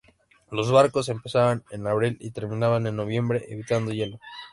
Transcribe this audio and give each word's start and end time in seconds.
Los 0.49 0.71
barcos 0.71 1.09
empezaban 1.09 1.63
en 1.69 1.85
abril 1.85 2.17
y 2.19 2.31
terminaban 2.31 2.87
en 2.87 2.95
noviembre 2.95 3.45
evitando 3.49 3.93
hielo. 3.93 4.17